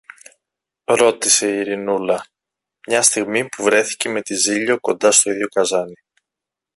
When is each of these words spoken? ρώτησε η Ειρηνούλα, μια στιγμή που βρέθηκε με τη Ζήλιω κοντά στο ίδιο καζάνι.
ρώτησε 0.85 1.47
η 1.51 1.57
Ειρηνούλα, 1.59 2.25
μια 2.87 3.01
στιγμή 3.01 3.47
που 3.49 3.63
βρέθηκε 3.63 4.09
με 4.09 4.21
τη 4.21 4.35
Ζήλιω 4.35 4.79
κοντά 4.79 5.11
στο 5.11 5.31
ίδιο 5.31 5.47
καζάνι. 5.47 5.95